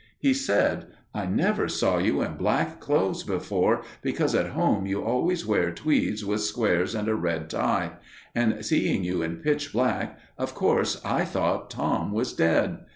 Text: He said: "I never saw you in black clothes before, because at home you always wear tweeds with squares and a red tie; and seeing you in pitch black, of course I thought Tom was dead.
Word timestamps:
He 0.17 0.33
said: 0.33 0.87
"I 1.13 1.27
never 1.27 1.69
saw 1.69 1.99
you 1.99 2.23
in 2.23 2.33
black 2.35 2.79
clothes 2.79 3.21
before, 3.21 3.83
because 4.01 4.33
at 4.33 4.53
home 4.53 4.87
you 4.87 5.03
always 5.03 5.45
wear 5.45 5.69
tweeds 5.71 6.25
with 6.25 6.41
squares 6.41 6.95
and 6.95 7.07
a 7.07 7.13
red 7.13 7.51
tie; 7.51 7.97
and 8.33 8.65
seeing 8.65 9.03
you 9.03 9.21
in 9.21 9.35
pitch 9.35 9.71
black, 9.71 10.17
of 10.39 10.55
course 10.55 10.99
I 11.05 11.23
thought 11.23 11.69
Tom 11.69 12.11
was 12.13 12.33
dead. 12.33 12.79